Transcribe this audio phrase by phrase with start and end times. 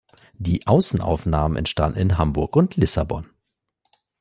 [0.39, 3.29] Die Außenaufnahmen entstanden in Hamburg und Lissabon.